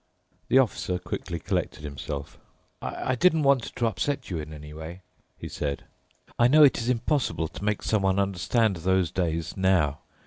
The 0.47 0.57
Officer 0.57 0.97
quickly 0.97 1.37
collected 1.37 1.83
himself. 1.83 2.39
"I 2.81 3.13
didn't 3.13 3.43
want 3.43 3.61
to 3.75 3.85
upset 3.85 4.31
you 4.31 4.39
in 4.39 4.51
any 4.51 4.73
way," 4.73 5.03
he 5.37 5.47
said. 5.47 5.83
"I 6.39 6.47
know 6.47 6.63
it 6.63 6.79
is 6.79 6.89
impossible 6.89 7.47
to 7.49 7.63
make 7.63 7.83
someone 7.83 8.17
understand 8.17 8.77
those 8.77 9.11
days 9.11 9.55
now. 9.55 9.99